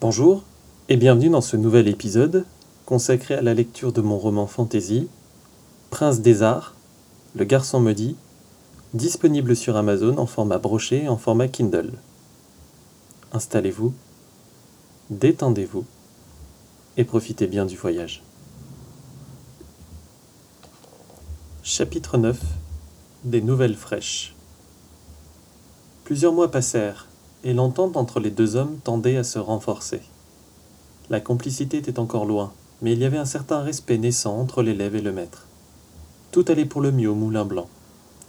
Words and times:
Bonjour 0.00 0.44
et 0.88 0.96
bienvenue 0.96 1.28
dans 1.28 1.40
ce 1.40 1.56
nouvel 1.56 1.88
épisode 1.88 2.46
consacré 2.86 3.34
à 3.34 3.42
la 3.42 3.52
lecture 3.52 3.92
de 3.92 4.00
mon 4.00 4.16
roman 4.16 4.46
fantasy 4.46 5.08
Prince 5.90 6.20
des 6.20 6.44
Arts, 6.44 6.76
Le 7.34 7.44
Garçon 7.44 7.80
Maudit, 7.80 8.14
disponible 8.94 9.56
sur 9.56 9.74
Amazon 9.74 10.16
en 10.18 10.26
format 10.26 10.58
broché 10.58 11.02
et 11.02 11.08
en 11.08 11.16
format 11.16 11.48
Kindle. 11.48 11.94
Installez-vous, 13.32 13.92
détendez-vous 15.10 15.84
et 16.96 17.02
profitez 17.02 17.48
bien 17.48 17.66
du 17.66 17.76
voyage. 17.76 18.22
Chapitre 21.64 22.18
9 22.18 22.38
Des 23.24 23.42
nouvelles 23.42 23.74
fraîches 23.74 24.36
Plusieurs 26.04 26.32
mois 26.32 26.52
passèrent 26.52 27.07
et 27.44 27.52
l'entente 27.52 27.96
entre 27.96 28.20
les 28.20 28.30
deux 28.30 28.56
hommes 28.56 28.78
tendait 28.82 29.16
à 29.16 29.24
se 29.24 29.38
renforcer. 29.38 30.02
La 31.08 31.20
complicité 31.20 31.78
était 31.78 31.98
encore 31.98 32.26
loin, 32.26 32.52
mais 32.82 32.92
il 32.92 32.98
y 32.98 33.04
avait 33.04 33.18
un 33.18 33.24
certain 33.24 33.60
respect 33.60 33.98
naissant 33.98 34.38
entre 34.38 34.62
l'élève 34.62 34.96
et 34.96 35.00
le 35.00 35.12
maître. 35.12 35.46
Tout 36.32 36.44
allait 36.48 36.64
pour 36.64 36.80
le 36.80 36.92
mieux 36.92 37.10
au 37.10 37.14
Moulin 37.14 37.44
Blanc, 37.44 37.68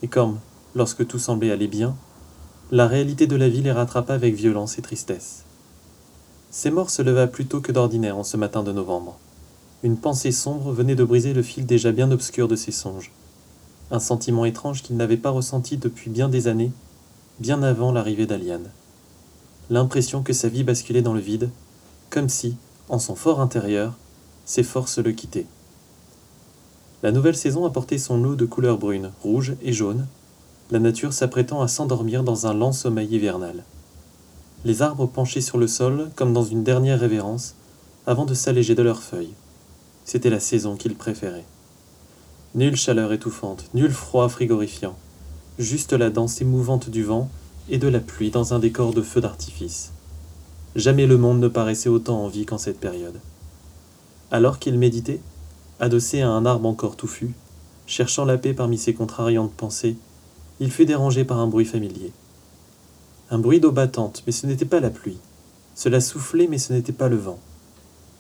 et 0.04 0.08
comme, 0.08 0.40
lorsque 0.76 1.06
tout 1.08 1.20
semblait 1.20 1.52
aller 1.52 1.68
bien, 1.68 1.96
la 2.72 2.88
réalité 2.88 3.26
de 3.26 3.36
la 3.36 3.50
vie 3.50 3.62
les 3.62 3.72
rattrapa 3.72 4.14
avec 4.14 4.36
violence 4.36 4.78
et 4.78 4.82
tristesse. 4.82 5.44
mort 6.72 6.90
se 6.90 7.02
leva 7.02 7.28
plus 7.28 7.48
tôt 7.48 7.62
que 7.62 7.72
d'ordinaire 7.72 8.18
en 8.18 8.24
ce 8.24 8.38
matin 8.38 8.64
de 8.64 8.72
novembre. 8.72 9.18
Une 9.82 9.98
pensée 9.98 10.32
sombre 10.32 10.72
venait 10.72 10.96
de 10.96 11.04
briser 11.04 11.34
le 11.34 11.42
fil 11.42 11.66
déjà 11.66 11.92
bien 11.92 12.12
obscur 12.12 12.48
de 12.48 12.56
ses 12.56 12.72
songes. 12.72 13.12
Un 13.92 14.00
sentiment 14.00 14.46
étrange 14.46 14.84
qu'il 14.84 14.98
n'avait 14.98 15.18
pas 15.18 15.32
ressenti 15.32 15.78
depuis 15.78 16.12
bien 16.12 16.30
des 16.30 16.48
années, 16.48 16.72
bien 17.40 17.64
avant 17.64 17.92
l'arrivée 17.92 18.28
d'Aliane 18.28 18.70
l'impression 19.70 20.24
que 20.24 20.34
sa 20.34 20.50
vie 20.50 20.64
basculait 20.64 21.02
dans 21.02 21.14
le 21.14 21.20
vide, 21.20 21.50
comme 22.10 22.30
si, 22.30 22.56
en 22.90 23.00
son 23.00 23.16
fort 23.16 23.40
intérieur, 23.40 23.94
ses 24.46 24.64
forces 24.64 25.00
le 25.00 25.12
quittaient. 25.12 25.46
La 27.04 27.12
nouvelle 27.12 27.38
saison 27.38 27.66
apportait 27.66 27.98
son 27.98 28.18
lot 28.18 28.36
de 28.36 28.46
couleurs 28.46 28.78
brunes, 28.78 29.12
rouges 29.22 29.56
et 29.62 29.72
jaunes, 29.72 30.08
la 30.72 30.80
nature 30.80 31.14
s'apprêtant 31.14 31.62
à 31.62 31.68
s'endormir 31.68 32.24
dans 32.24 32.46
un 32.46 32.54
lent 32.54 32.72
sommeil 32.72 33.08
hivernal. 33.08 33.64
Les 34.66 34.82
arbres 34.82 35.08
penchaient 35.08 35.42
sur 35.42 35.58
le 35.58 35.68
sol 35.68 36.10
comme 36.16 36.34
dans 36.34 36.44
une 36.44 36.64
dernière 36.64 37.00
révérence, 37.00 37.56
avant 38.06 38.26
de 38.26 38.34
s'alléger 38.34 38.76
de 38.76 38.84
leurs 38.84 39.04
feuilles. 39.04 39.34
C'était 40.04 40.30
la 40.30 40.40
saison 40.40 40.76
qu'il 40.76 40.96
préférait. 40.96 41.46
Nulle 42.56 42.76
chaleur 42.76 43.14
étouffante, 43.14 43.66
nul 43.74 43.92
froid 43.92 44.28
frigorifiant, 44.28 44.96
juste 45.60 45.94
la 45.94 46.10
danse 46.10 46.42
émouvante 46.42 46.90
du 46.90 47.04
vent 47.04 47.30
et 47.70 47.78
de 47.78 47.88
la 47.88 48.00
pluie 48.00 48.32
dans 48.32 48.54
un 48.54 48.60
décor 48.60 48.94
de 48.94 49.02
feux 49.02 49.22
d'artifice. 49.22 49.92
Jamais 50.76 51.08
le 51.08 51.18
monde 51.18 51.40
ne 51.40 51.48
paraissait 51.48 51.90
autant 51.90 52.24
en 52.24 52.28
vie 52.28 52.46
qu'en 52.46 52.58
cette 52.58 52.80
période. 52.80 53.20
Alors 54.32 54.60
qu'il 54.60 54.78
méditait, 54.78 55.22
adossé 55.80 56.22
à 56.22 56.30
un 56.30 56.46
arbre 56.46 56.68
encore 56.68 56.96
touffu, 56.96 57.32
cherchant 57.88 58.26
la 58.26 58.38
paix 58.38 58.54
parmi 58.54 58.78
ses 58.78 58.94
contrariantes 58.94 59.54
pensées, 59.54 59.98
il 60.60 60.72
fut 60.72 60.86
dérangé 60.86 61.24
par 61.24 61.40
un 61.40 61.48
bruit 61.48 61.66
familier. 61.66 62.12
Un 63.32 63.40
bruit 63.40 63.60
d'eau 63.60 63.72
battante, 63.72 64.24
mais 64.26 64.32
ce 64.32 64.46
n'était 64.48 64.66
pas 64.66 64.80
la 64.80 64.90
pluie. 64.90 65.18
Cela 65.76 66.02
soufflait, 66.02 66.48
mais 66.48 66.58
ce 66.58 66.74
n'était 66.74 66.92
pas 66.92 67.10
le 67.10 67.16
vent. 67.16 67.40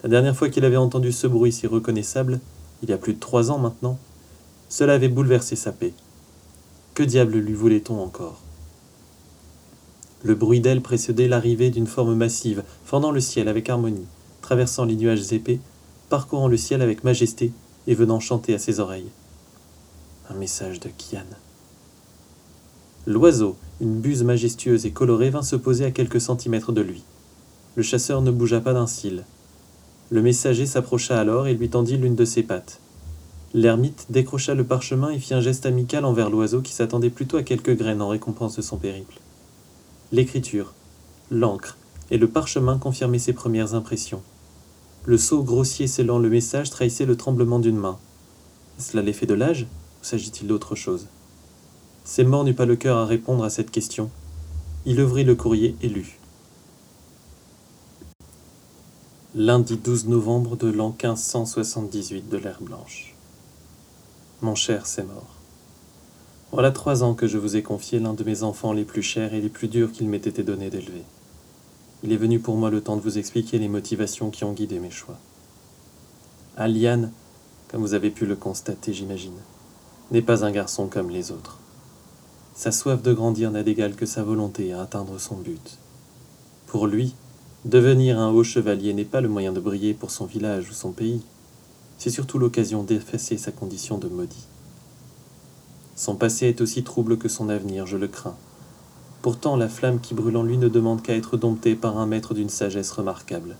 La 0.04 0.10
dernière 0.10 0.36
fois 0.36 0.50
qu'il 0.50 0.66
avait 0.66 0.78
entendu 0.78 1.12
ce 1.12 1.28
bruit 1.28 1.52
si 1.52 1.68
reconnaissable, 1.68 2.40
il 2.82 2.90
y 2.90 2.94
a 2.94 2.98
plus 2.98 3.14
de 3.14 3.20
trois 3.20 3.52
ans 3.52 3.58
maintenant, 3.58 3.98
cela 4.70 4.94
avait 4.94 5.10
bouleversé 5.10 5.56
sa 5.56 5.72
paix. 5.72 5.94
Que 6.94 7.04
diable 7.04 7.38
lui 7.38 7.54
voulait-on 7.54 8.02
encore? 8.02 8.42
Le 10.24 10.36
bruit 10.36 10.60
d'ailes 10.60 10.82
précédait 10.82 11.28
l'arrivée 11.28 11.70
d'une 11.70 11.88
forme 11.88 12.14
massive, 12.14 12.64
fendant 12.84 13.12
le 13.12 13.22
ciel 13.22 13.48
avec 13.48 13.70
harmonie, 13.70 14.08
traversant 14.42 14.84
les 14.84 14.96
nuages 14.96 15.32
épais, 15.32 15.60
parcourant 16.10 16.48
le 16.48 16.58
ciel 16.58 16.82
avec 16.82 17.04
majesté 17.04 17.52
et 17.88 17.96
venant 17.96 18.20
chanter 18.20 18.54
à 18.54 18.60
ses 18.60 18.80
oreilles. 18.80 19.10
Un 20.30 20.36
message 20.36 20.80
de 20.80 20.90
Kian. 20.90 21.26
L'oiseau, 23.08 23.56
une 23.80 24.02
buse 24.02 24.24
majestueuse 24.24 24.86
et 24.86 24.92
colorée, 24.92 25.30
vint 25.30 25.42
se 25.42 25.56
poser 25.56 25.86
à 25.86 25.92
quelques 25.92 26.22
centimètres 26.22 26.74
de 26.74 26.82
lui. 26.82 27.04
Le 27.76 27.84
chasseur 27.84 28.22
ne 28.22 28.32
bougea 28.32 28.60
pas 28.60 28.74
d'un 28.74 28.88
cil. 28.88 29.24
Le 30.10 30.22
messager 30.22 30.66
s'approcha 30.66 31.20
alors 31.20 31.48
et 31.48 31.54
lui 31.54 31.70
tendit 31.70 31.98
l'une 31.98 32.16
de 32.16 32.26
ses 32.26 32.44
pattes. 32.44 32.82
L'ermite 33.54 34.08
décrocha 34.10 34.54
le 34.54 34.66
parchemin 34.66 35.10
et 35.10 35.20
fit 35.20 35.34
un 35.34 35.42
geste 35.42 35.66
amical 35.66 36.04
envers 36.04 36.30
l'oiseau 36.30 36.62
qui 36.62 36.74
s'attendait 36.74 37.10
plutôt 37.10 37.38
à 37.38 37.44
quelques 37.44 37.76
graines 37.76 38.02
en 38.02 38.10
récompense 38.10 38.58
de 38.58 38.62
son 38.62 38.78
périple. 38.78 39.20
L'écriture, 40.12 40.74
l'encre 41.30 41.78
et 42.10 42.18
le 42.18 42.28
parchemin 42.28 42.80
confirmaient 42.80 43.20
ses 43.20 43.34
premières 43.34 43.76
impressions. 43.76 44.24
Le 45.06 45.20
sceau 45.20 45.44
grossier 45.44 45.86
scellant 45.86 46.18
le 46.18 46.30
message 46.30 46.72
trahissait 46.72 47.06
le 47.06 47.16
tremblement 47.16 47.60
d'une 47.60 47.78
main. 47.78 48.00
Est-ce 48.80 48.98
l'effet 49.00 49.28
de 49.28 49.36
l'âge 49.36 49.68
ou 50.02 50.04
s'agit-il 50.04 50.48
d'autre 50.48 50.74
chose? 50.74 51.08
Mort 52.26 52.44
n'eut 52.44 52.56
pas 52.56 52.66
le 52.66 52.76
cœur 52.76 52.98
à 52.98 53.06
répondre 53.06 53.44
à 53.44 53.52
cette 53.52 53.70
question. 53.70 54.10
Il 54.86 55.00
ouvrit 55.00 55.24
le 55.24 55.36
courrier 55.36 55.76
et 55.84 55.90
lut. 55.90 56.20
Lundi 59.36 59.78
12 59.78 60.08
novembre 60.08 60.58
de 60.58 60.70
l'an 60.70 60.90
1578 60.90 62.30
de 62.30 62.38
l'ère 62.38 62.62
blanche. 62.62 63.14
Mon 64.42 64.56
cher 64.56 64.86
mort. 65.08 65.39
Voilà 66.52 66.72
trois 66.72 67.04
ans 67.04 67.14
que 67.14 67.28
je 67.28 67.38
vous 67.38 67.58
ai 67.58 67.62
confié 67.62 68.00
l'un 68.00 68.16
de 68.16 68.24
mes 68.24 68.42
enfants 68.42 68.74
les 68.74 68.84
plus 68.84 69.04
chers 69.04 69.36
et 69.36 69.42
les 69.42 69.50
plus 69.50 69.68
durs 69.68 69.92
qu'il 69.92 70.10
m'ait 70.10 70.18
été 70.18 70.42
donné 70.42 70.72
d'élever. 70.72 71.04
Il 72.02 72.12
est 72.12 72.18
venu 72.18 72.40
pour 72.40 72.56
moi 72.56 72.72
le 72.72 72.82
temps 72.82 72.96
de 72.96 73.02
vous 73.02 73.20
expliquer 73.20 73.60
les 73.60 73.68
motivations 73.68 74.32
qui 74.32 74.44
ont 74.44 74.54
guidé 74.54 74.80
mes 74.80 74.90
choix. 74.90 75.20
Aliane, 76.58 77.12
comme 77.68 77.82
vous 77.82 77.94
avez 77.94 78.10
pu 78.10 78.26
le 78.26 78.36
constater, 78.36 78.94
j'imagine, 78.94 79.38
n'est 80.10 80.24
pas 80.24 80.44
un 80.44 80.50
garçon 80.50 80.88
comme 80.88 81.12
les 81.12 81.32
autres. 81.32 81.60
Sa 82.56 82.72
soif 82.72 83.04
de 83.04 83.14
grandir 83.14 83.52
n'a 83.52 83.62
d'égal 83.62 83.96
que 83.96 84.08
sa 84.08 84.24
volonté 84.24 84.74
à 84.74 84.82
atteindre 84.82 85.20
son 85.20 85.36
but. 85.36 85.78
Pour 86.66 86.88
lui, 86.88 87.14
devenir 87.64 88.20
un 88.20 88.32
haut 88.32 88.44
chevalier 88.44 88.94
n'est 88.94 89.06
pas 89.06 89.22
le 89.22 89.30
moyen 89.30 89.54
de 89.54 89.60
briller 89.60 89.94
pour 89.94 90.10
son 90.10 90.26
village 90.26 90.68
ou 90.72 90.74
son 90.74 90.94
pays, 90.94 91.22
c'est 92.00 92.10
surtout 92.10 92.40
l'occasion 92.40 92.82
d'effacer 92.82 93.38
sa 93.38 93.52
condition 93.52 94.00
de 94.00 94.08
maudit. 94.08 94.48
Son 96.00 96.16
passé 96.16 96.46
est 96.46 96.62
aussi 96.62 96.82
trouble 96.82 97.18
que 97.18 97.28
son 97.28 97.50
avenir, 97.50 97.86
je 97.86 97.98
le 97.98 98.08
crains. 98.08 98.38
Pourtant, 99.22 99.58
la 99.58 99.68
flamme 99.68 100.00
qui 100.00 100.14
brûle 100.14 100.38
en 100.38 100.44
lui 100.44 100.58
ne 100.58 100.70
demande 100.70 101.02
qu'à 101.02 101.14
être 101.14 101.36
domptée 101.36 101.76
par 101.76 101.98
un 101.98 102.06
maître 102.06 102.34
d'une 102.34 102.48
sagesse 102.48 102.92
remarquable. 102.92 103.58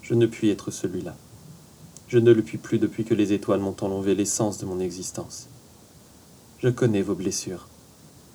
Je 0.00 0.14
ne 0.14 0.26
puis 0.26 0.48
être 0.48 0.70
celui-là. 0.70 1.16
Je 2.06 2.20
ne 2.20 2.30
le 2.30 2.42
puis 2.42 2.58
plus 2.58 2.78
depuis 2.78 3.04
que 3.04 3.14
les 3.14 3.32
étoiles 3.32 3.58
m'ont 3.58 3.74
enlevé 3.80 4.14
l'essence 4.14 4.58
de 4.58 4.64
mon 4.64 4.78
existence. 4.78 5.48
Je 6.60 6.68
connais 6.68 7.02
vos 7.02 7.16
blessures. 7.16 7.66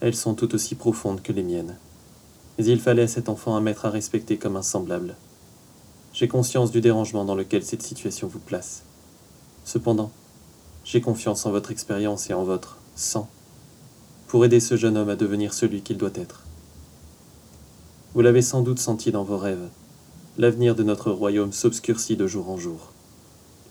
Elles 0.02 0.14
sont 0.14 0.34
tout 0.34 0.54
aussi 0.54 0.76
profondes 0.76 1.22
que 1.22 1.32
les 1.32 1.44
miennes. 1.44 1.78
Mais 2.58 2.66
il 2.66 2.82
fallait 2.82 3.04
à 3.04 3.08
cet 3.08 3.30
enfant 3.30 3.56
un 3.56 3.62
maître 3.62 3.86
à 3.86 3.92
respecter 3.92 4.36
comme 4.36 4.58
un 4.58 4.62
semblable. 4.62 5.16
J'ai 6.12 6.28
conscience 6.28 6.72
du 6.72 6.82
dérangement 6.82 7.24
dans 7.24 7.36
lequel 7.36 7.64
cette 7.64 7.82
situation 7.82 8.28
vous 8.28 8.40
place. 8.40 8.84
Cependant, 9.64 10.12
j'ai 10.84 11.00
confiance 11.00 11.46
en 11.46 11.52
votre 11.52 11.72
expérience 11.72 12.30
et 12.30 12.34
en 12.34 12.44
votre 12.44 12.81
sang 13.02 13.30
pour 14.28 14.46
aider 14.46 14.62
ce 14.62 14.78
jeune 14.78 14.96
homme 14.96 15.10
à 15.10 15.18
devenir 15.18 15.54
celui 15.54 15.82
qu'il 15.82 15.98
doit 15.98 16.12
être. 16.16 16.44
Vous 18.14 18.22
l'avez 18.22 18.42
sans 18.42 18.62
doute 18.62 18.80
senti 18.80 19.12
dans 19.12 19.24
vos 19.24 19.38
rêves. 19.38 19.68
L'avenir 20.38 20.76
de 20.76 20.84
notre 20.84 21.12
royaume 21.12 21.52
s'obscurcit 21.52 22.16
de 22.16 22.28
jour 22.28 22.50
en 22.50 22.58
jour. 22.58 22.94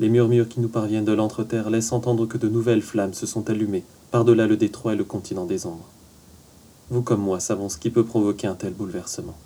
Les 0.01 0.11
murmures 0.11 0.49
qui 0.49 0.61
nous 0.61 0.69
parviennent 0.69 1.05
de 1.05 1.13
l'entreterre 1.13 1.71
laissent 1.71 1.93
entendre 1.93 2.27
que 2.27 2.37
de 2.37 2.49
nouvelles 2.49 2.83
flammes 2.83 3.15
se 3.15 3.27
sont 3.27 3.49
allumées 3.49 3.85
par-delà 4.11 4.47
le 4.47 4.57
détroit 4.57 4.95
et 4.95 4.97
le 4.97 5.05
continent 5.05 5.47
des 5.47 5.65
ombres. 5.65 5.89
Vous 6.91 7.03
comme 7.03 7.23
moi 7.23 7.41
savons 7.41 7.69
ce 7.69 7.79
qui 7.79 7.91
peut 7.91 8.05
provoquer 8.05 8.47
un 8.47 8.55
tel 8.55 8.75
bouleversement. 8.75 9.37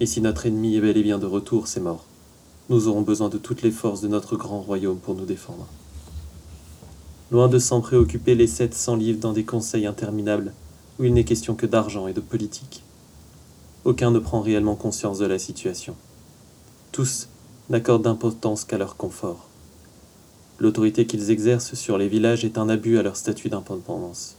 Et 0.00 0.06
si 0.06 0.20
notre 0.20 0.46
ennemi 0.46 0.76
est 0.76 0.80
bel 0.80 0.96
et 0.96 1.02
bien 1.02 1.18
de 1.18 1.26
retour, 1.26 1.68
c'est 1.68 1.80
mort. 1.80 2.04
Nous 2.68 2.88
aurons 2.88 3.02
besoin 3.02 3.28
de 3.28 3.38
toutes 3.38 3.62
les 3.62 3.70
forces 3.70 4.00
de 4.00 4.08
notre 4.08 4.36
grand 4.36 4.60
royaume 4.60 4.98
pour 4.98 5.14
nous 5.14 5.26
défendre 5.26 5.66
loin 7.34 7.48
de 7.48 7.58
s'en 7.58 7.80
préoccuper 7.80 8.36
les 8.36 8.46
sept 8.46 8.74
cents 8.74 8.94
livres 8.94 9.18
dans 9.18 9.32
des 9.32 9.42
conseils 9.42 9.86
interminables 9.86 10.52
où 11.00 11.04
il 11.04 11.12
n'est 11.12 11.24
question 11.24 11.56
que 11.56 11.66
d'argent 11.66 12.06
et 12.06 12.12
de 12.12 12.20
politique. 12.20 12.84
Aucun 13.84 14.12
ne 14.12 14.20
prend 14.20 14.40
réellement 14.40 14.76
conscience 14.76 15.18
de 15.18 15.26
la 15.26 15.40
situation. 15.40 15.96
Tous 16.92 17.26
n'accordent 17.70 18.04
d'importance 18.04 18.62
qu'à 18.62 18.78
leur 18.78 18.96
confort. 18.96 19.48
L'autorité 20.60 21.06
qu'ils 21.06 21.32
exercent 21.32 21.74
sur 21.74 21.98
les 21.98 22.06
villages 22.06 22.44
est 22.44 22.56
un 22.56 22.68
abus 22.68 22.98
à 22.98 23.02
leur 23.02 23.16
statut 23.16 23.48
d'indépendance. 23.48 24.36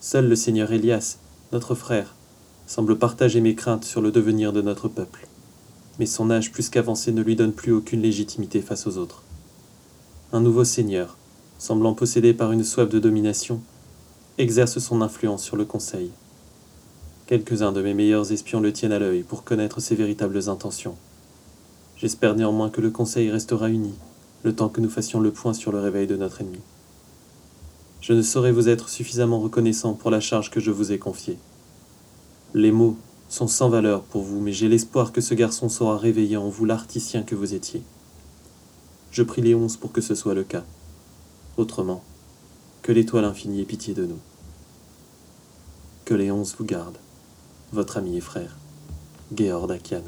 Seul 0.00 0.26
le 0.26 0.36
seigneur 0.36 0.72
Elias, 0.72 1.18
notre 1.52 1.74
frère, 1.74 2.14
semble 2.66 2.96
partager 2.96 3.42
mes 3.42 3.54
craintes 3.54 3.84
sur 3.84 4.00
le 4.00 4.10
devenir 4.10 4.54
de 4.54 4.62
notre 4.62 4.88
peuple, 4.88 5.28
mais 5.98 6.06
son 6.06 6.30
âge 6.30 6.50
plus 6.50 6.70
qu'avancé 6.70 7.12
ne 7.12 7.20
lui 7.20 7.36
donne 7.36 7.52
plus 7.52 7.72
aucune 7.72 8.00
légitimité 8.00 8.62
face 8.62 8.86
aux 8.86 8.96
autres. 8.96 9.22
Un 10.32 10.40
nouveau 10.40 10.64
seigneur, 10.64 11.18
semblant 11.58 11.94
possédé 11.94 12.32
par 12.32 12.52
une 12.52 12.64
soif 12.64 12.88
de 12.88 12.98
domination, 12.98 13.60
exerce 14.38 14.78
son 14.78 15.02
influence 15.02 15.42
sur 15.42 15.56
le 15.56 15.64
Conseil. 15.64 16.10
Quelques-uns 17.26 17.72
de 17.72 17.82
mes 17.82 17.94
meilleurs 17.94 18.32
espions 18.32 18.60
le 18.60 18.72
tiennent 18.72 18.92
à 18.92 18.98
l'œil 18.98 19.24
pour 19.24 19.44
connaître 19.44 19.80
ses 19.80 19.96
véritables 19.96 20.48
intentions. 20.48 20.94
J'espère 21.96 22.36
néanmoins 22.36 22.70
que 22.70 22.80
le 22.80 22.90
Conseil 22.90 23.30
restera 23.30 23.68
uni, 23.68 23.92
le 24.44 24.54
temps 24.54 24.68
que 24.68 24.80
nous 24.80 24.88
fassions 24.88 25.20
le 25.20 25.32
point 25.32 25.52
sur 25.52 25.72
le 25.72 25.80
réveil 25.80 26.06
de 26.06 26.16
notre 26.16 26.40
ennemi. 26.40 26.60
Je 28.00 28.12
ne 28.12 28.22
saurais 28.22 28.52
vous 28.52 28.68
être 28.68 28.88
suffisamment 28.88 29.40
reconnaissant 29.40 29.94
pour 29.94 30.10
la 30.10 30.20
charge 30.20 30.50
que 30.50 30.60
je 30.60 30.70
vous 30.70 30.92
ai 30.92 30.98
confiée. 30.98 31.38
Les 32.54 32.70
mots 32.70 32.96
sont 33.28 33.48
sans 33.48 33.68
valeur 33.68 34.02
pour 34.02 34.22
vous, 34.22 34.40
mais 34.40 34.52
j'ai 34.52 34.68
l'espoir 34.68 35.12
que 35.12 35.20
ce 35.20 35.34
garçon 35.34 35.68
saura 35.68 35.98
réveiller 35.98 36.36
en 36.36 36.48
vous 36.48 36.64
l'articien 36.64 37.22
que 37.22 37.34
vous 37.34 37.52
étiez. 37.52 37.82
Je 39.10 39.24
prie 39.24 39.42
les 39.42 39.54
onze 39.54 39.76
pour 39.76 39.90
que 39.90 40.00
ce 40.00 40.14
soit 40.14 40.34
le 40.34 40.44
cas. 40.44 40.64
Autrement, 41.58 42.04
que 42.82 42.92
l'étoile 42.92 43.24
infinie 43.24 43.60
ait 43.60 43.64
pitié 43.64 43.92
de 43.92 44.06
nous. 44.06 44.20
Que 46.04 46.14
les 46.14 46.30
onze 46.30 46.54
vous 46.56 46.64
gardent 46.64 47.00
votre 47.72 47.96
ami 47.96 48.16
et 48.16 48.20
frère, 48.20 48.56
Georg 49.34 49.66
Dakian. 49.66 50.04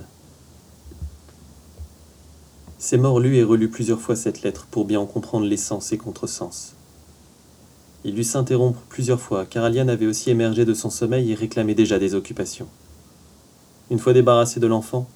C'est 2.78 2.98
mort 2.98 3.18
lu 3.18 3.36
et 3.36 3.42
relu 3.42 3.68
plusieurs 3.68 4.00
fois 4.00 4.14
cette 4.14 4.42
lettre 4.42 4.68
pour 4.70 4.84
bien 4.84 5.00
en 5.00 5.06
comprendre 5.06 5.44
l'essence 5.44 5.90
et 5.90 5.98
contresens. 5.98 6.74
Il 8.04 8.14
dut 8.14 8.22
s'interrompre 8.22 8.82
plusieurs 8.88 9.20
fois, 9.20 9.44
car 9.44 9.64
Aliane 9.64 9.90
avait 9.90 10.06
aussi 10.06 10.30
émergé 10.30 10.64
de 10.64 10.72
son 10.72 10.88
sommeil 10.88 11.32
et 11.32 11.34
réclamait 11.34 11.74
déjà 11.74 11.98
des 11.98 12.14
occupations. 12.14 12.68
Une 13.90 13.98
fois 13.98 14.12
débarrassé 14.12 14.60
de 14.60 14.68
l'enfant, 14.68 15.08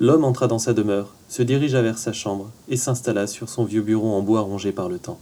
l'homme 0.00 0.24
entra 0.24 0.48
dans 0.48 0.58
sa 0.58 0.74
demeure, 0.74 1.14
se 1.28 1.44
dirigea 1.44 1.82
vers 1.82 1.98
sa 1.98 2.12
chambre 2.12 2.50
et 2.68 2.76
s'installa 2.76 3.28
sur 3.28 3.48
son 3.48 3.64
vieux 3.64 3.82
bureau 3.82 4.12
en 4.12 4.22
bois 4.22 4.40
rongé 4.40 4.72
par 4.72 4.88
le 4.88 4.98
temps. 4.98 5.20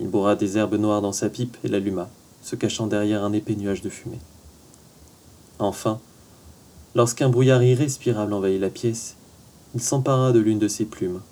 Il 0.00 0.08
bourra 0.08 0.36
des 0.36 0.58
herbes 0.58 0.74
noires 0.74 1.02
dans 1.02 1.12
sa 1.12 1.28
pipe 1.28 1.56
et 1.64 1.68
l'alluma, 1.68 2.08
se 2.42 2.56
cachant 2.56 2.86
derrière 2.86 3.24
un 3.24 3.32
épais 3.32 3.56
nuage 3.56 3.82
de 3.82 3.88
fumée. 3.88 4.20
Enfin, 5.58 6.00
lorsqu'un 6.94 7.28
brouillard 7.28 7.62
irrespirable 7.62 8.34
envahit 8.34 8.60
la 8.60 8.70
pièce, 8.70 9.16
il 9.74 9.80
s'empara 9.80 10.32
de 10.32 10.38
l'une 10.38 10.58
de 10.58 10.68
ses 10.68 10.84
plumes, 10.84 11.22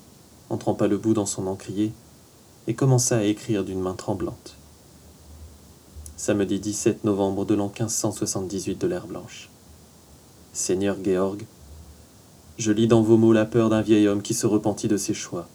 en 0.51 0.57
trempa 0.57 0.87
le 0.87 0.99
bout 0.99 1.15
dans 1.15 1.27
son 1.27 1.47
encrier, 1.47 1.93
et 2.67 2.75
commença 2.75 3.19
à 3.19 3.23
écrire 3.25 3.65
d'une 3.65 3.81
main 3.81 3.95
tremblante. 3.95 4.57
Samedi 6.17 6.59
17 6.59 7.05
novembre 7.05 7.45
de 7.45 7.55
l'an 7.55 7.67
1578 7.67 8.81
de 8.81 8.87
l'ère 8.87 9.07
blanche. 9.07 9.51
Seigneur 10.53 10.97
Georg, 11.05 11.45
je 12.57 12.73
lis 12.73 12.87
dans 12.87 13.03
vos 13.03 13.17
mots 13.17 13.33
la 13.33 13.45
peur 13.45 13.69
d'un 13.69 13.83
vieil 13.83 14.07
homme 14.07 14.23
qui 14.23 14.33
se 14.33 14.47
repentit 14.47 14.89
de 14.89 14.97
ses 14.97 15.13
choix. 15.13 15.49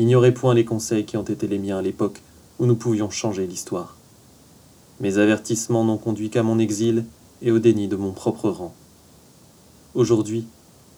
Ignorez 0.00 0.32
point 0.32 0.54
les 0.54 0.64
conseils 0.64 1.04
qui 1.04 1.18
ont 1.18 1.24
été 1.24 1.46
les 1.46 1.58
miens 1.58 1.76
à 1.76 1.82
l'époque 1.82 2.22
où 2.58 2.64
nous 2.64 2.74
pouvions 2.74 3.10
changer 3.10 3.46
l'histoire. 3.46 3.98
Mes 4.98 5.18
avertissements 5.18 5.84
n'ont 5.84 5.98
conduit 5.98 6.30
qu'à 6.30 6.42
mon 6.42 6.58
exil 6.58 7.04
et 7.42 7.50
au 7.50 7.58
déni 7.58 7.86
de 7.86 7.96
mon 7.96 8.12
propre 8.12 8.48
rang. 8.48 8.72
Aujourd'hui, 9.94 10.46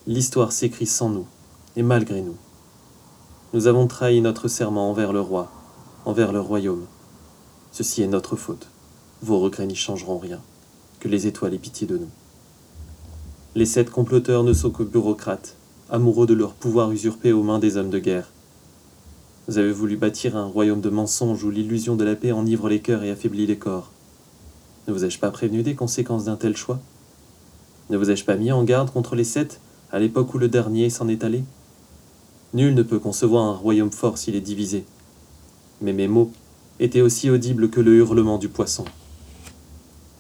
l'histoire 0.06 0.52
s'écrit 0.52 0.86
sans 0.86 1.08
nous, 1.08 1.26
et 1.74 1.82
malgré 1.82 2.22
nous. 2.22 2.36
Nous 3.52 3.66
avons 3.66 3.88
trahi 3.88 4.20
notre 4.20 4.46
serment 4.46 4.88
envers 4.88 5.12
le 5.12 5.20
roi, 5.20 5.50
envers 6.04 6.30
le 6.30 6.40
royaume. 6.40 6.86
Ceci 7.72 8.02
est 8.02 8.06
notre 8.06 8.36
faute. 8.36 8.68
Vos 9.20 9.40
regrets 9.40 9.66
n'y 9.66 9.74
changeront 9.74 10.18
rien. 10.18 10.40
Que 11.00 11.08
les 11.08 11.26
étoiles 11.26 11.54
aient 11.54 11.58
pitié 11.58 11.88
de 11.88 11.98
nous. 11.98 12.10
Les 13.56 13.66
sept 13.66 13.90
comploteurs 13.90 14.44
ne 14.44 14.52
sont 14.52 14.70
que 14.70 14.84
bureaucrates, 14.84 15.56
amoureux 15.90 16.28
de 16.28 16.34
leur 16.34 16.52
pouvoir 16.52 16.92
usurpé 16.92 17.32
aux 17.32 17.42
mains 17.42 17.58
des 17.58 17.76
hommes 17.76 17.90
de 17.90 17.98
guerre. 17.98 18.30
Vous 19.48 19.58
avez 19.58 19.72
voulu 19.72 19.96
bâtir 19.96 20.36
un 20.36 20.46
royaume 20.46 20.80
de 20.80 20.88
mensonges 20.88 21.42
où 21.42 21.50
l'illusion 21.50 21.96
de 21.96 22.04
la 22.04 22.14
paix 22.14 22.30
enivre 22.30 22.68
les 22.68 22.80
cœurs 22.80 23.02
et 23.02 23.10
affaiblit 23.10 23.44
les 23.44 23.58
corps. 23.58 23.90
Ne 24.86 24.92
vous 24.92 25.04
ai-je 25.04 25.18
pas 25.18 25.32
prévenu 25.32 25.64
des 25.64 25.74
conséquences 25.74 26.26
d'un 26.26 26.36
tel 26.36 26.56
choix? 26.56 26.78
Ne 27.90 27.96
vous 27.96 28.08
ai-je 28.08 28.24
pas 28.24 28.36
mis 28.36 28.52
en 28.52 28.62
garde 28.62 28.92
contre 28.92 29.16
les 29.16 29.24
sept, 29.24 29.60
à 29.90 29.98
l'époque 29.98 30.32
où 30.32 30.38
le 30.38 30.48
dernier 30.48 30.90
s'en 30.90 31.08
est 31.08 31.24
allé? 31.24 31.42
Nul 32.54 32.72
ne 32.74 32.84
peut 32.84 33.00
concevoir 33.00 33.44
un 33.44 33.56
royaume 33.56 33.90
fort 33.90 34.16
s'il 34.16 34.36
est 34.36 34.40
divisé. 34.40 34.84
Mais 35.80 35.92
mes 35.92 36.06
mots 36.06 36.30
étaient 36.78 37.00
aussi 37.00 37.28
audibles 37.28 37.68
que 37.68 37.80
le 37.80 37.96
hurlement 37.96 38.38
du 38.38 38.48
poisson. 38.48 38.84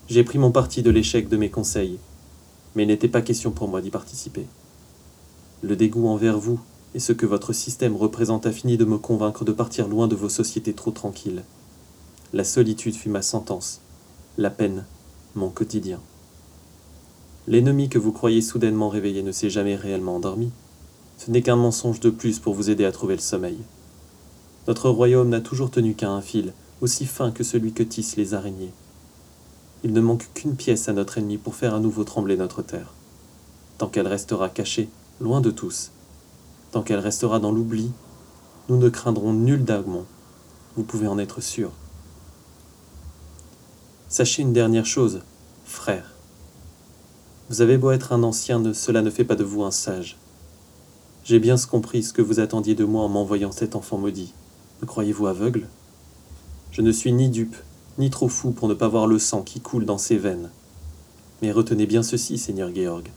J'ai 0.08 0.24
pris 0.24 0.38
mon 0.38 0.50
parti 0.50 0.82
de 0.82 0.90
l'échec 0.90 1.28
de 1.28 1.36
mes 1.36 1.48
conseils, 1.48 1.98
mais 2.74 2.82
il 2.82 2.88
n'était 2.88 3.06
pas 3.06 3.22
question 3.22 3.52
pour 3.52 3.68
moi 3.68 3.80
d'y 3.80 3.90
participer. 3.90 4.46
Le 5.62 5.76
dégoût 5.76 6.08
envers 6.08 6.40
vous 6.40 6.58
et 6.94 7.00
ce 7.00 7.12
que 7.12 7.26
votre 7.26 7.52
système 7.52 7.96
représente 7.96 8.46
a 8.46 8.52
fini 8.52 8.76
de 8.76 8.84
me 8.84 8.98
convaincre 8.98 9.44
de 9.44 9.52
partir 9.52 9.88
loin 9.88 10.08
de 10.08 10.14
vos 10.14 10.28
sociétés 10.28 10.74
trop 10.74 10.90
tranquilles. 10.90 11.42
La 12.32 12.44
solitude 12.44 12.94
fut 12.94 13.08
ma 13.08 13.22
sentence, 13.22 13.80
la 14.38 14.50
peine, 14.50 14.84
mon 15.34 15.50
quotidien. 15.50 16.00
L'ennemi 17.48 17.88
que 17.88 17.98
vous 17.98 18.12
croyez 18.12 18.40
soudainement 18.40 18.88
réveillé 18.88 19.22
ne 19.22 19.32
s'est 19.32 19.50
jamais 19.50 19.74
réellement 19.74 20.16
endormi. 20.16 20.50
Ce 21.18 21.30
n'est 21.30 21.42
qu'un 21.42 21.56
mensonge 21.56 22.00
de 22.00 22.10
plus 22.10 22.38
pour 22.38 22.54
vous 22.54 22.70
aider 22.70 22.84
à 22.84 22.92
trouver 22.92 23.16
le 23.16 23.20
sommeil. 23.20 23.58
Notre 24.68 24.90
royaume 24.90 25.28
n'a 25.28 25.40
toujours 25.40 25.70
tenu 25.70 25.94
qu'à 25.94 26.10
un 26.10 26.20
fil, 26.20 26.52
aussi 26.80 27.06
fin 27.06 27.32
que 27.32 27.42
celui 27.42 27.72
que 27.72 27.82
tissent 27.82 28.16
les 28.16 28.34
araignées. 28.34 28.72
Il 29.84 29.92
ne 29.92 30.00
manque 30.00 30.28
qu'une 30.34 30.54
pièce 30.54 30.88
à 30.88 30.92
notre 30.92 31.18
ennemi 31.18 31.38
pour 31.38 31.56
faire 31.56 31.74
à 31.74 31.80
nouveau 31.80 32.04
trembler 32.04 32.36
notre 32.36 32.62
terre. 32.62 32.92
Tant 33.78 33.88
qu'elle 33.88 34.06
restera 34.06 34.48
cachée, 34.48 34.88
loin 35.20 35.40
de 35.40 35.50
tous, 35.50 35.90
tant 36.72 36.82
qu'elle 36.82 36.98
restera 36.98 37.38
dans 37.38 37.52
l'oubli, 37.52 37.92
nous 38.68 38.78
ne 38.78 38.88
craindrons 38.88 39.34
nul 39.34 39.64
d'agmon. 39.64 40.06
Vous 40.76 40.82
pouvez 40.82 41.06
en 41.06 41.18
être 41.18 41.40
sûr. 41.40 41.70
Sachez 44.08 44.42
une 44.42 44.54
dernière 44.54 44.86
chose, 44.86 45.20
frère. 45.64 46.12
Vous 47.50 47.60
avez 47.60 47.76
beau 47.76 47.90
être 47.90 48.12
un 48.12 48.22
ancien, 48.22 48.72
cela 48.72 49.02
ne 49.02 49.10
fait 49.10 49.24
pas 49.24 49.36
de 49.36 49.44
vous 49.44 49.62
un 49.62 49.70
sage. 49.70 50.16
J'ai 51.24 51.38
bien 51.38 51.56
compris 51.56 52.02
ce 52.02 52.14
que 52.14 52.22
vous 52.22 52.40
attendiez 52.40 52.74
de 52.74 52.84
moi 52.84 53.04
en 53.04 53.08
m'envoyant 53.08 53.52
cet 53.52 53.76
enfant 53.76 53.98
maudit. 53.98 54.32
Me 54.80 54.86
croyez-vous 54.86 55.26
aveugle? 55.26 55.68
Je 56.70 56.80
ne 56.80 56.90
suis 56.90 57.12
ni 57.12 57.28
dupe, 57.28 57.56
ni 57.98 58.08
trop 58.08 58.28
fou 58.28 58.50
pour 58.50 58.68
ne 58.68 58.74
pas 58.74 58.88
voir 58.88 59.06
le 59.06 59.18
sang 59.18 59.42
qui 59.42 59.60
coule 59.60 59.84
dans 59.84 59.98
ses 59.98 60.16
veines. 60.16 60.50
Mais 61.42 61.52
retenez 61.52 61.84
bien 61.84 62.02
ceci, 62.02 62.38
Seigneur 62.38 62.74
Georg. 62.74 63.10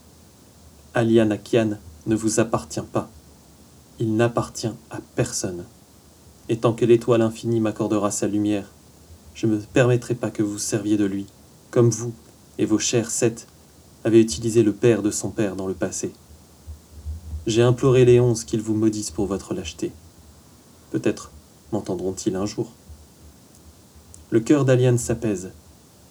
Alian 0.93 1.31
Akian 1.31 1.77
ne 2.05 2.15
vous 2.15 2.41
appartient 2.41 2.81
pas. 2.91 3.09
Il 3.99 4.15
n'appartient 4.17 4.71
à 4.91 4.99
personne. 5.15 5.63
Et 6.49 6.57
tant 6.57 6.73
que 6.73 6.85
l'étoile 6.85 7.21
infinie 7.21 7.61
m'accordera 7.61 8.11
sa 8.11 8.27
lumière, 8.27 8.71
je 9.33 9.47
ne 9.47 9.55
me 9.55 9.61
permettrai 9.61 10.15
pas 10.15 10.31
que 10.31 10.43
vous 10.43 10.59
serviez 10.59 10.97
de 10.97 11.05
lui, 11.05 11.27
comme 11.71 11.89
vous 11.89 12.13
et 12.57 12.65
vos 12.65 12.79
chers 12.79 13.09
sept 13.09 13.47
avez 14.03 14.19
utilisé 14.19 14.63
le 14.63 14.73
père 14.73 15.01
de 15.01 15.11
son 15.11 15.29
père 15.29 15.55
dans 15.55 15.67
le 15.67 15.73
passé. 15.73 16.11
J'ai 17.47 17.61
imploré 17.61 18.05
les 18.05 18.19
onze 18.19 18.43
qu'ils 18.43 18.61
vous 18.61 18.75
maudissent 18.75 19.11
pour 19.11 19.27
votre 19.27 19.53
lâcheté. 19.53 19.91
Peut-être 20.91 21.31
m'entendront-ils 21.71 22.35
un 22.35 22.45
jour. 22.45 22.71
Le 24.29 24.39
cœur 24.39 24.65
d'Aliane 24.65 24.97
s'apaise. 24.97 25.51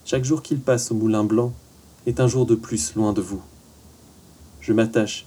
Chaque 0.04 0.24
jour 0.24 0.42
qu'il 0.42 0.60
passe 0.60 0.90
au 0.90 0.94
moulin 0.94 1.24
blanc 1.24 1.52
est 2.06 2.20
un 2.20 2.28
jour 2.28 2.46
de 2.46 2.54
plus 2.54 2.94
loin 2.94 3.12
de 3.12 3.20
vous. 3.20 3.42
Je 4.60 4.72
m'attache 4.72 5.26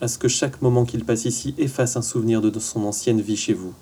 à 0.00 0.08
ce 0.08 0.18
que 0.18 0.28
chaque 0.28 0.60
moment 0.60 0.84
qu'il 0.84 1.04
passe 1.04 1.24
ici 1.24 1.54
efface 1.58 1.96
un 1.96 2.02
souvenir 2.02 2.42
de 2.42 2.58
son 2.58 2.84
ancienne 2.84 3.20
vie 3.20 3.36
chez 3.36 3.54
vous. 3.54 3.74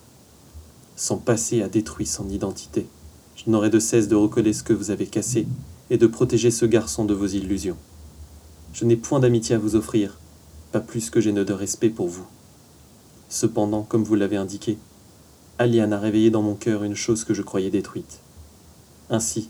Son 0.97 1.19
passé 1.19 1.63
a 1.63 1.69
détruit 1.69 2.07
son 2.07 2.29
identité. 2.29 2.87
Je 3.35 3.51
n'aurai 3.51 3.71
de 3.71 3.79
cesse 3.79 4.09
de 4.09 4.15
recoller 4.15 4.53
ce 4.53 4.63
que 4.63 4.73
vous 4.73 4.91
avez 4.91 5.07
cassé 5.07 5.47
et 5.91 5.97
de 5.97 6.07
protéger 6.07 6.51
ce 6.51 6.67
garçon 6.67 7.05
de 7.05 7.15
vos 7.15 7.27
illusions. 7.27 7.77
Je 8.73 8.85
n'ai 8.85 8.97
point 8.97 9.21
d'amitié 9.21 9.57
à 9.57 9.59
vous 9.59 9.75
offrir, 9.75 10.19
pas 10.71 10.81
plus 10.81 11.11
que 11.11 11.21
j'ai 11.21 11.33
de 11.33 11.53
respect 11.53 11.91
pour 11.91 12.09
vous. 12.09 12.27
Cependant, 13.29 13.83
comme 13.83 14.05
vous 14.05 14.15
l'avez 14.15 14.37
indiqué, 14.37 14.79
Aliane 15.59 15.93
a 15.93 15.99
réveillé 15.99 16.31
dans 16.31 16.43
mon 16.43 16.55
cœur 16.55 16.85
une 16.85 16.95
chose 16.95 17.25
que 17.25 17.35
je 17.35 17.43
croyais 17.43 17.71
détruite. 17.71 18.21
Ainsi, 19.11 19.49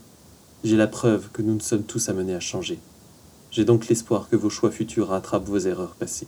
j'ai 0.63 0.77
la 0.77 0.87
preuve 0.87 1.29
que 1.31 1.41
nous 1.41 1.55
ne 1.55 1.59
sommes 1.59 1.83
tous 1.83 2.09
amenés 2.09 2.35
à 2.35 2.39
changer. 2.39 2.79
J'ai 3.51 3.65
donc 3.65 3.87
l'espoir 3.87 4.29
que 4.29 4.35
vos 4.35 4.49
choix 4.49 4.71
futurs 4.71 5.09
rattrapent 5.09 5.47
vos 5.47 5.59
erreurs 5.59 5.95
passées. 5.95 6.27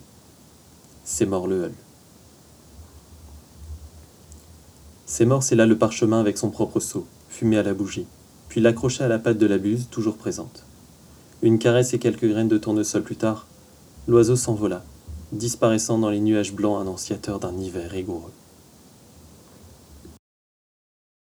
C'est 1.07 1.27
mort 1.27 1.45
le 1.45 1.65
Hull. 1.65 1.73
C'est 5.05 5.25
mort, 5.25 5.43
là 5.51 5.67
le 5.67 5.77
parchemin 5.77 6.19
avec 6.19 6.35
son 6.35 6.49
propre 6.49 6.79
sceau 6.79 7.05
fumé 7.29 7.59
à 7.59 7.63
la 7.63 7.75
bougie, 7.75 8.07
puis 8.49 8.59
l'accrocha 8.59 9.05
à 9.05 9.07
la 9.07 9.19
patte 9.19 9.37
de 9.37 9.45
la 9.45 9.59
buse, 9.59 9.87
toujours 9.91 10.17
présente. 10.17 10.65
Une 11.43 11.59
caresse 11.59 11.93
et 11.93 11.99
quelques 11.99 12.27
graines 12.27 12.47
de 12.47 12.57
tournesol 12.57 13.03
plus 13.03 13.17
tard, 13.17 13.45
l'oiseau 14.07 14.35
s'envola, 14.35 14.83
disparaissant 15.31 15.99
dans 15.99 16.09
les 16.09 16.19
nuages 16.19 16.53
blancs 16.53 16.81
annonciateurs 16.81 17.39
d'un 17.39 17.55
hiver 17.55 17.91
rigoureux. 17.91 18.33